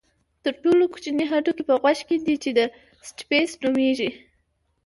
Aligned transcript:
تر 0.43 0.53
ټولو 0.63 0.83
کوچنی 0.93 1.25
هډوکی 1.31 1.63
په 1.69 1.75
غوږ 1.81 1.99
کې 2.07 2.15
دی 2.25 2.35
چې 2.43 2.49
سټیپس 3.07 3.49
نومېږي. 3.63 4.09